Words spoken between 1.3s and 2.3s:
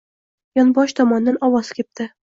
ovoz kepti: